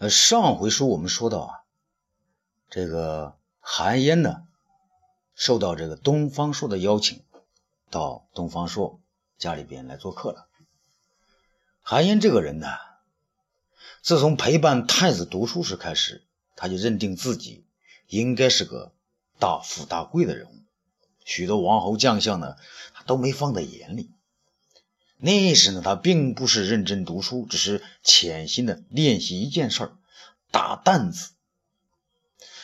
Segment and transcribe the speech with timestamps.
[0.00, 1.60] 呃，上回书我们说到啊，
[2.70, 4.44] 这个韩嫣呢，
[5.34, 7.22] 受到这个东方朔的邀请，
[7.90, 8.98] 到东方朔
[9.36, 10.48] 家里边来做客了。
[11.82, 12.68] 韩嫣这个人呢，
[14.00, 16.24] 自从陪伴太子读书时开始，
[16.56, 17.66] 他就认定自己
[18.06, 18.94] 应该是个
[19.38, 20.62] 大富大贵的人物，
[21.26, 22.56] 许多王侯将相呢，
[22.94, 24.10] 他都没放在眼里。
[25.22, 29.92] 那时呢，他并不是认真读书，只是潜心的练习一件事儿——
[30.50, 31.32] 打担子。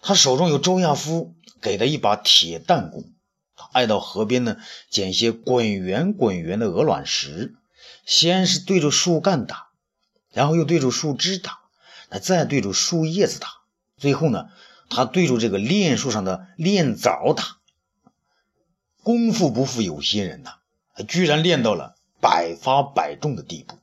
[0.00, 3.12] 他手中有周亚夫给的一把铁弹弓，
[3.54, 4.56] 他爱到河边呢，
[4.88, 7.54] 捡些滚圆滚圆的鹅卵石，
[8.06, 9.68] 先是对着树干打，
[10.32, 11.58] 然后又对着树枝打，
[12.22, 13.48] 再对着树叶子打，
[13.98, 14.48] 最后呢，
[14.88, 17.58] 他对着这个炼树上的炼枣打。
[19.02, 20.54] 功夫不负有心人呐，
[20.94, 21.96] 他居然练到了。
[22.20, 23.76] 百发百中的地步，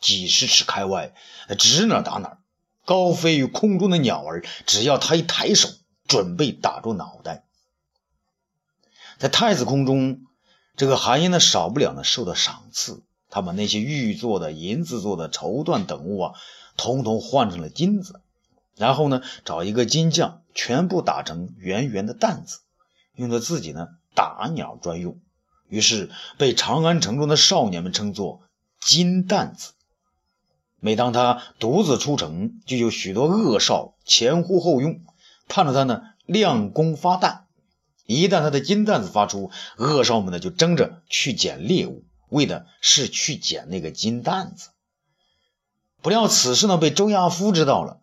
[0.00, 1.14] 几十尺开外，
[1.58, 2.38] 指哪打哪。
[2.84, 5.68] 高飞于空中的鸟儿，只要他一抬手，
[6.08, 7.44] 准备打住脑袋。
[9.18, 10.26] 在太子宫中，
[10.76, 13.04] 这个韩嫣呢，少不了呢受到赏赐。
[13.30, 16.34] 他把那些玉做的、银子做的绸缎等物啊，
[16.76, 18.20] 统统换成了金子，
[18.76, 22.58] 然后呢，找一个金匠，全部打成圆圆的担子，
[23.14, 25.18] 用作自己呢打鸟专用。
[25.72, 28.42] 于是被长安城中的少年们称作
[28.78, 29.72] “金蛋子”。
[30.78, 35.00] 每当他独自出城，就有许多恶少前呼后拥，
[35.48, 37.46] 盼着他呢亮弓发弹。
[38.04, 44.68] 一旦他的金蛋子发出，恶少们呢就争着去捡猎物，为的是去捡那个金蛋子。
[46.02, 48.02] 不料此事呢被周亚夫知道了，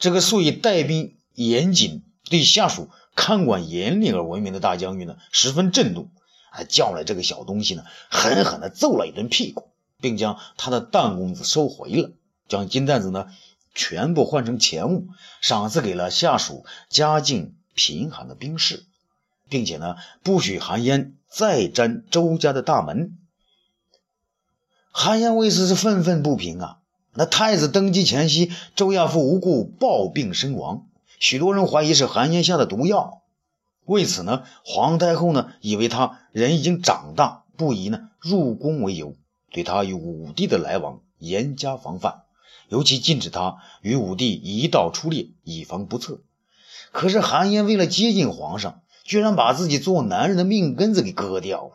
[0.00, 6.10] 这个素以带兵严谨、对下属看管严厉而闻名的大将军呢，十分震怒。
[6.56, 12.12] 还叫来这个小东西呢，狠狠地揍了一顿屁股，并将他的弹弓子收回了，
[12.46, 13.26] 将金蛋子呢
[13.74, 15.08] 全部换成钱物，
[15.40, 18.84] 赏赐给了下属家境贫寒的兵士，
[19.48, 23.18] 并且呢不许韩嫣再沾周家的大门。
[24.92, 26.78] 韩嫣为此是愤愤不平啊！
[27.14, 30.86] 那太子登基前夕，周亚夫无故暴病身亡，
[31.18, 33.23] 许多人怀疑是韩嫣下的毒药。
[33.86, 39.14] 为此呢，皇太后呢以为他人已经长大，不宜呢入宫为由，
[39.50, 42.22] 对他与武帝的来往严加防范，
[42.68, 46.20] 尤其禁止他与武帝一道出猎，以防不测。
[46.92, 51.72] 可是韩嫣为了接近皇上，居然把自己做男人的命根子给割掉了。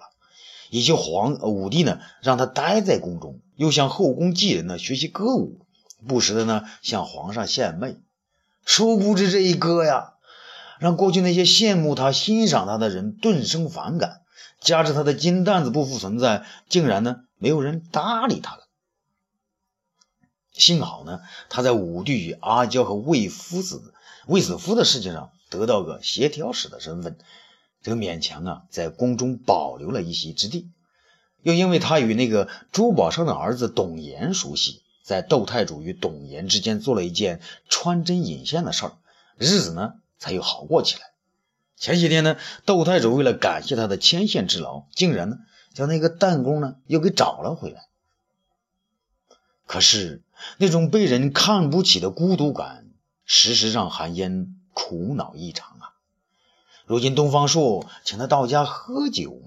[0.72, 5.59] 以及皇武帝呢让他待在宫中，又向后宫妓人呢学习歌舞，
[6.08, 7.98] 不时的呢向皇上献媚。
[8.66, 10.14] 殊不知这一割呀。
[10.80, 14.22] 让过去那些羡慕他、欣赏他的人顿生反感，
[14.62, 18.64] 加之他的金蛋子不复存在，竟然呢没有人搭理他了。
[20.54, 21.20] 幸好呢，
[21.50, 23.94] 他在武帝与阿娇和魏夫子、
[24.26, 27.18] 魏子夫的事情上得到个协调使的身份，
[27.82, 30.70] 这个勉强啊在宫中保留了一席之地。
[31.42, 38.94] 又因为他与那个珠宝商的儿子董岩熟悉，在窦太主与董岩之间做了一件穿针引线的事儿，
[39.38, 39.94] 日子呢。
[40.19, 41.02] 才又好过起来。
[41.75, 45.38] 前些天呢，窦太守为了感谢他的牵线之劳，竟然呢
[45.74, 47.88] 将那个弹弓呢又给找了回来。
[49.66, 50.22] 可是
[50.57, 52.88] 那种被人看不起的孤独感，
[53.25, 55.94] 时时让韩嫣苦恼异常啊。
[56.86, 59.41] 如今东方朔请他到家喝酒，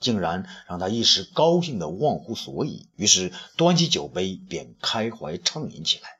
[0.00, 6.18] 竟然让他一时高兴的忘乎所以，于是端起酒杯便开怀畅饮起来。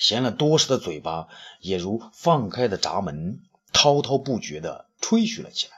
[0.00, 1.28] 闲了多时的嘴巴，
[1.60, 5.74] 也如放开的闸门，滔滔不绝地吹嘘了起来。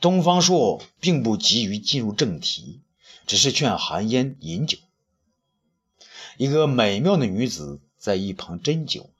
[0.00, 2.80] 东方朔并不急于进入正题，
[3.26, 4.78] 只是劝韩嫣饮酒。
[6.38, 9.10] 一个美妙的女子在一旁斟酒，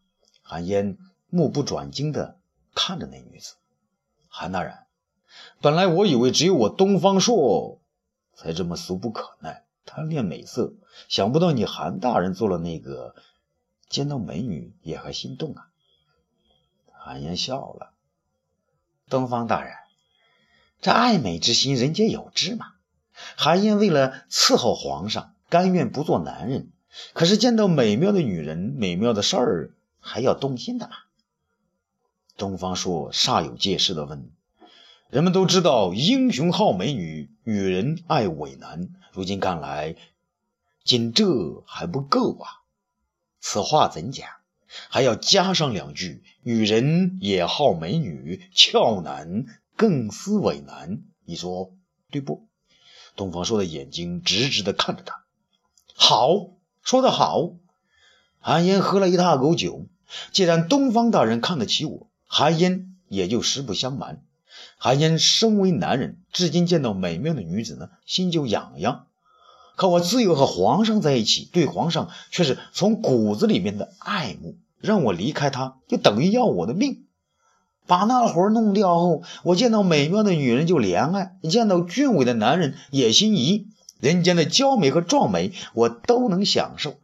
[0.40, 0.96] 韩嫣
[1.28, 2.38] 目不转睛地
[2.72, 3.54] 看着那女子。
[4.28, 4.78] 韩大人，
[5.60, 7.80] 本来我以为只有我东方朔
[8.34, 9.64] 才这么俗不可耐。
[9.84, 10.74] 贪恋美色，
[11.08, 13.14] 想不到你韩大人做了那个，
[13.88, 15.68] 见到美女也还心动啊！
[16.90, 17.92] 韩嫣笑了。
[19.08, 19.74] 东方大人，
[20.80, 22.72] 这爱美之心，人皆有之嘛。
[23.36, 26.70] 韩嫣为了伺候皇上，甘愿不做男人，
[27.12, 29.70] 可是见到美妙的女人、美妙的事儿，
[30.00, 30.94] 还要动心的嘛。
[32.36, 34.30] 东方朔煞有介事地问。
[35.10, 38.88] 人们都知道英雄好美女，女人爱伟男。
[39.12, 39.94] 如今看来，
[40.84, 42.64] 仅这还不够啊！
[43.40, 44.26] 此话怎讲？
[44.88, 49.44] 还要加上两句：女人也好美女，俏男
[49.76, 51.02] 更思伟男。
[51.26, 51.74] 你说
[52.10, 52.48] 对不？
[53.14, 55.26] 东方朔的眼睛直直地看着他。
[55.94, 56.48] 好，
[56.82, 57.52] 说得好。
[58.40, 59.86] 韩嫣喝了一大口酒。
[60.32, 64.24] 既然东方大人看得起我，韩嫣也就实不相瞒。
[64.78, 69.06] 韩嫣身为男人，至今见到美妙的女子呢，心就痒痒。
[69.76, 77.04] 可我自幼和皇上在一起，对皇上却是从骨子里面的爱慕，让我离开他，就等于要我的命。
[77.86, 83.68] 把那活弄掉后，我见到美妙的女人就怜爱，见到俊伟的男人也心仪。
[84.00, 86.96] 人间的娇美和壮美，我都能享受。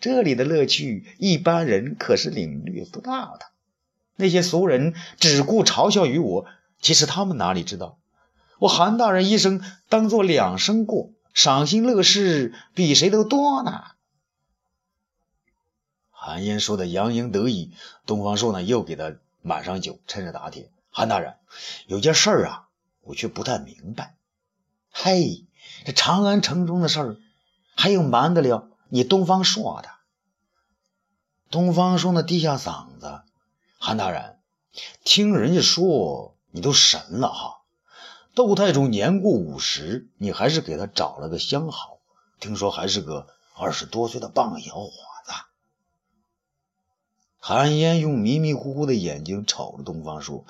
[0.00, 3.46] 这里的乐趣，一般人可是领略不到的。
[4.16, 6.46] 那些俗人只顾嘲笑于我，
[6.80, 7.98] 其实他们哪里知道，
[8.58, 13.84] 我韩大人一生当做两生过，赏心乐事比谁都多呢。
[16.10, 17.72] 韩嫣说的洋洋得意，
[18.04, 20.70] 东方朔呢又给他满上酒，趁热打铁。
[20.90, 21.36] 韩大人，
[21.86, 22.68] 有件事儿啊，
[23.02, 24.14] 我却不太明白。
[24.90, 25.44] 嘿。
[25.84, 27.16] 这长安城中的事儿，
[27.74, 29.88] 还有瞒得了你东方朔的？
[31.50, 33.22] 东方朔呢，低下嗓子
[33.78, 34.38] ：“韩大人，
[35.02, 37.58] 听人家说你都神了哈。
[38.34, 41.98] 窦太主年过五十，你还是给他找了个相好，
[42.40, 44.90] 听说还是个二十多岁的棒小伙
[45.26, 45.32] 子。”
[47.38, 50.46] 韩嫣用迷迷糊糊的眼睛瞅着东方朔：“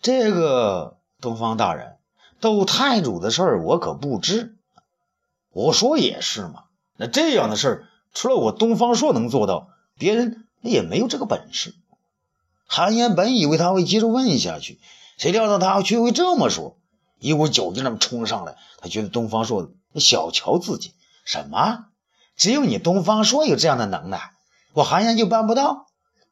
[0.00, 1.98] 这个东方大人。”
[2.40, 4.56] 窦太主的事儿我可不知，
[5.50, 6.64] 我说也是嘛。
[6.96, 9.68] 那这样的事儿，除了我东方朔能做到，
[9.98, 11.74] 别人也没有这个本事。
[12.66, 14.80] 韩嫣本以为他会接着问下去，
[15.16, 16.76] 谁料到他却会这么说，
[17.18, 18.56] 一股酒劲那么冲上来。
[18.80, 20.94] 他觉得东方朔小瞧自己，
[21.24, 21.86] 什么？
[22.36, 24.32] 只有你东方朔有这样的能耐，
[24.72, 25.86] 我韩嫣就办不到？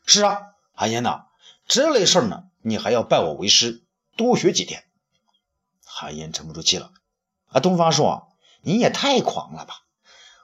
[0.04, 0.40] 是啊，
[0.74, 1.26] 韩嫣呐，
[1.66, 3.84] 这类事儿呢，你还要拜我为师，
[4.16, 4.82] 多学几天。
[5.84, 6.90] 韩嫣沉不住气了，
[7.52, 8.28] 啊，东方朔，
[8.62, 9.74] 你也太狂了吧！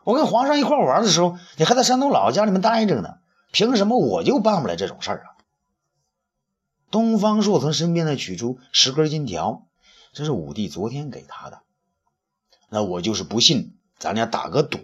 [0.04, 3.16] 我跟皇上一块玩的时候，你还在山东老家里面待着呢，
[3.50, 5.34] 凭什么我就办不来这种事儿啊？
[6.90, 9.66] 东方朔从身边呢取出十根金条，
[10.12, 11.60] 这是武帝昨天给他的。
[12.70, 14.78] 那我就是不信，咱俩打个赌，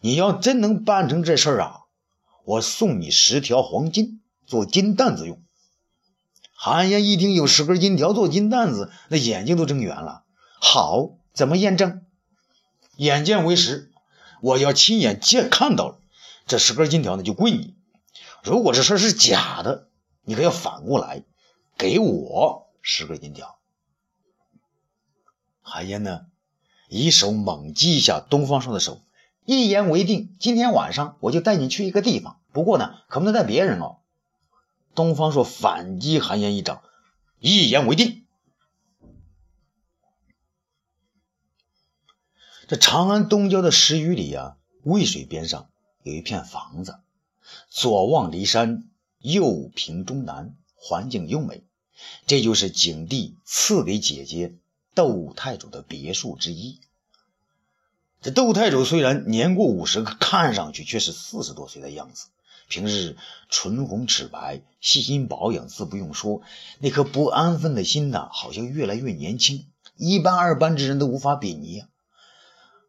[0.00, 1.80] 你要真能办成这事儿啊，
[2.44, 5.42] 我送你十条黄金做金担子用。
[6.52, 10.24] 韩嫣一听有十根金条做金担子，那眼睛都睁圆了。
[10.60, 12.02] 好，怎么验证？
[12.96, 13.90] 眼见为实，
[14.42, 16.00] 我要亲眼见看到了
[16.46, 17.76] 这十根金条呢，就归你。
[18.42, 19.88] 如果这事是假的，
[20.22, 21.24] 你可要反过来
[21.76, 23.58] 给我十根金条。
[25.60, 26.26] 韩嫣呢，
[26.88, 29.00] 一手猛击一下东方朔的手，
[29.44, 30.36] 一言为定。
[30.40, 33.98] 今天晚上我就带你去一个地方，不过呢，可不能带别人哦。
[34.94, 36.82] 东方朔反击韩嫣一掌，
[37.38, 38.26] 一言为定。
[42.66, 45.70] 这长安东郊的十余里啊，渭水边上
[46.02, 47.00] 有一片房子，
[47.68, 48.89] 左望骊山，
[49.20, 51.62] 又平中南，环境优美。
[52.26, 54.54] 这就是景帝赐给姐姐
[54.94, 56.80] 窦太主的别墅之一。
[58.22, 62.26] 这窦太主虽然年过五十，看上去却是四十多岁的样子。
[62.68, 63.16] 平日
[63.50, 66.42] 唇红齿白，细心保养，自不用说。
[66.78, 71.82] 那颗不安分的心呐，好像越来越年轻，一般二般之人都无法比拟。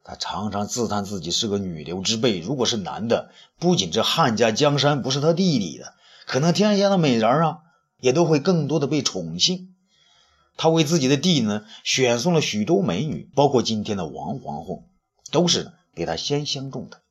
[0.03, 5.93] 他常常自叹自己是个女流之辈，如果是男的，不仅这汉家江山不是他弟弟的，
[6.25, 7.59] 可能天下的美人啊，
[7.99, 9.75] 也都会更多的被宠幸。
[10.57, 14.83] 他为自己的弟呢，选送了许多美女，包括今天的王皇后，
[15.31, 17.01] 都是给他先相中的。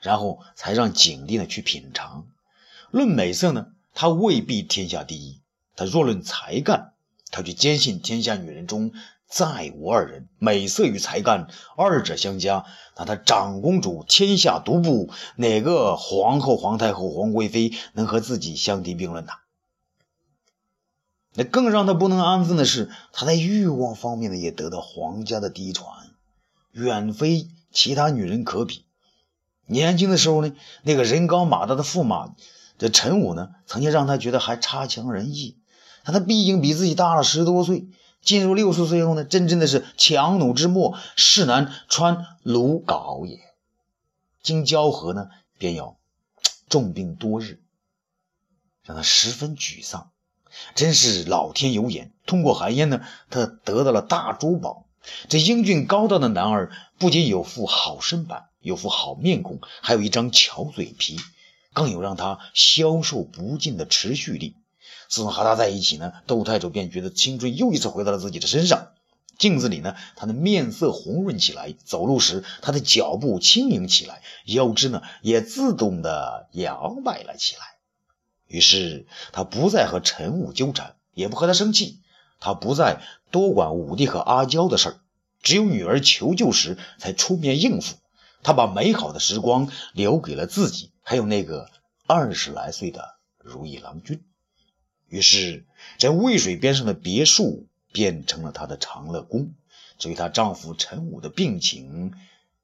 [0.00, 2.26] 然后才让景帝呢去品尝。
[2.90, 5.42] 论美色呢，他未必天下第一；
[5.76, 6.94] 他若论才干，
[7.30, 8.92] 他却坚信天下女人中
[9.30, 11.46] 再无二人，美色与才干
[11.76, 12.64] 二者相加，
[12.96, 19.32] 那他长公主天下独步，哪个皇后、皇太后、皇贵妃能和自己相提并论呢？
[21.32, 25.88] 那更让他不能安分的是，他在欲望方面呢也得到皇家的嫡传，
[26.72, 28.84] 远非其他女人可比。
[29.66, 32.34] 年轻的时候呢，那个人高马大的驸马，
[32.78, 35.56] 这陈武呢，曾经让他觉得还差强人意。
[36.02, 37.86] 但他毕竟比自己大了十多岁，
[38.22, 43.40] 进入六十岁后呢，真正的是强弩之末，势难穿鲁缟也。
[44.42, 45.98] 经交合呢，便要
[46.68, 47.60] 重病多日，
[48.84, 50.10] 让他十分沮丧。
[50.74, 53.00] 真是老天有眼，通过韩嫣呢，
[53.30, 54.86] 他得到了大珠宝。
[55.28, 58.46] 这英俊高大的男儿，不仅有副好身板。
[58.60, 61.16] 有副好面孔，还有一张巧嘴皮，
[61.72, 64.54] 更有让他消受不尽的持续力。
[65.10, 68.92] 自从和他在一起呢，窦太守便觉得青春又一次回到了自己的身上。
[69.38, 77.62] 镜子里呢，他的面色红润起来，走路时他的脚步轻盈起来，腰肢呢也自动的摇摆了起来。
[78.46, 81.98] 于是他不再和陈武纠缠，也不和他生气，
[82.38, 83.02] 他不再
[83.32, 85.00] 多管武帝和阿娇的事儿，
[85.42, 87.96] 只有女儿求救时才出面应付。
[88.44, 91.68] 他把美好的时光留给了自己，还有那个
[92.06, 94.22] 二十来岁的如意郎君。
[95.10, 95.66] 于是，
[95.98, 97.66] 在渭水边上的别墅。
[97.92, 99.52] 变成了她的长乐宫。
[99.98, 102.14] 至于她丈夫陈武的病情，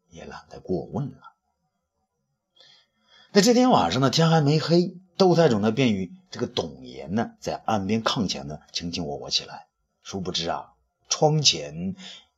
[0.08, 1.32] 也懒得过问了。
[3.32, 9.66] 在这天晚上呢，天还没黑，窦太主呢便与这个董岩呢在岸边炕前呢卿卿我我起来。
[10.04, 10.74] 殊不知啊，
[11.08, 11.96] 窗前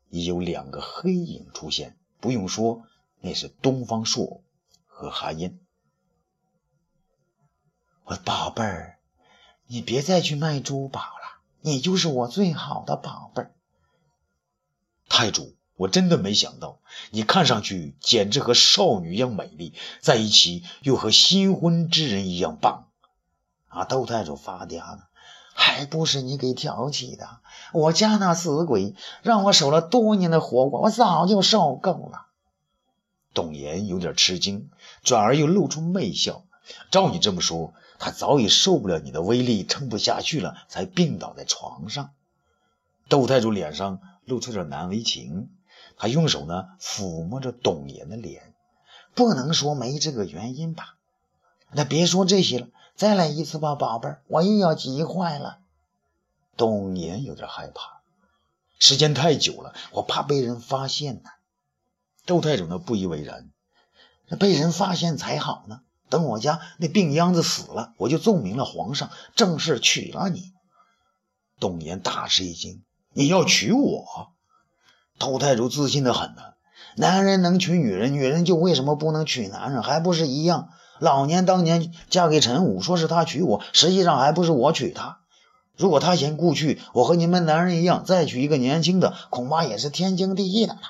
[0.08, 1.94] 已有两个黑影出现。
[2.20, 2.86] 不用说，
[3.20, 4.42] 那是东方朔
[4.86, 5.58] 和韩嫣。
[8.04, 8.97] 我的宝贝儿，
[9.70, 11.38] 你别再去卖珠宝了。
[11.60, 13.50] 你就是我最好的宝贝儿，
[15.08, 16.78] 太主，我真的没想到，
[17.10, 22.86] 你看上去简直和少女一样美丽，在一起又和新婚之人一样棒。
[23.66, 25.08] 啊，窦太主发嗲了，
[25.52, 27.40] 还不是你给挑起的？
[27.74, 32.26] 我家那死鬼让我守了多年的活寡，我早就受够了。
[33.34, 34.70] 董岩有点吃惊，
[35.02, 36.44] 转而又露出媚笑。
[36.90, 37.74] 照你这么说。
[37.98, 42.10] 他早已受不了你的威力，撑不下去了，才病倒在床上。
[43.08, 45.50] 窦太主脸上露出点难为情，
[45.96, 48.54] 他用手呢抚摸着董岩的脸，
[49.14, 50.96] 不能说没这个原因吧？
[51.72, 55.58] 那别说这些了，再来一次吧，宝贝儿，我又要急坏了。
[56.56, 58.00] 董岩有点害怕，
[58.78, 61.30] 时间太久了，我怕被人发现呢。
[62.26, 63.50] 窦太主呢不以为然，
[64.28, 65.80] 那被人发现才好呢。
[66.08, 70.52] 等我家那病秧子死了，我就奏明了皇上，正式娶了你。
[71.60, 72.82] 董岩大吃一惊
[73.14, 74.32] ：“你要娶我？”
[75.18, 76.42] 窦太主自信的很呢。
[76.96, 79.82] 男人能娶女人，女人就为什么不能娶男人？
[79.82, 80.70] 还不是一样？
[81.00, 85.20] 老年当年嫁给陈武，说是他娶我，实际上还不是我娶他。
[85.76, 90.80] 如果他嫌故去，我和你们男人一样，再娶一个年轻的，恐怕也是天经地义的了。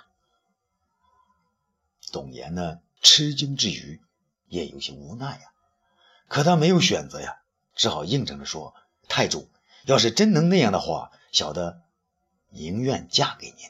[2.11, 4.01] 董岩呢，吃惊之余。
[4.49, 5.41] 也有些无奈呀，
[6.29, 7.37] 可他没有选择呀，
[7.75, 8.75] 只好应承着说
[9.09, 9.49] ：“太主，
[9.85, 11.81] 要是真能那样的话，小的
[12.51, 13.69] 宁愿嫁给您。”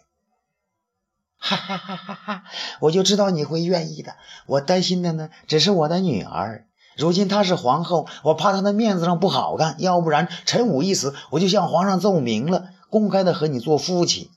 [1.40, 2.44] 哈哈哈哈哈！
[2.80, 4.16] 我就知道你会愿意的。
[4.46, 6.66] 我担心的呢，只是我的女儿。
[6.96, 9.76] 如今她是皇后，我怕她的面子上不好看。
[9.78, 14.32] 要不然陈武一死，我就向皇上奏明了，公开的和你做夫妻。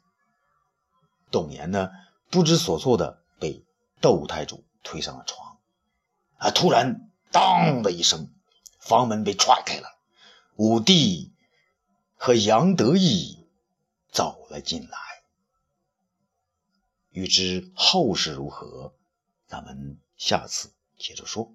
[1.32, 1.90] 董岩呢，
[2.30, 3.66] 不知所措的被
[4.00, 5.51] 窦太主推上了床。
[6.42, 6.50] 啊！
[6.50, 8.34] 突然，当的一声，
[8.80, 9.88] 房门被踹开了，
[10.56, 11.32] 武帝
[12.16, 13.48] 和杨得意
[14.12, 14.98] 走了进来。
[17.12, 18.96] 欲知后事如何，
[19.48, 21.54] 咱们下次接着说。